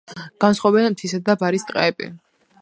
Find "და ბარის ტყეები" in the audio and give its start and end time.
1.29-2.11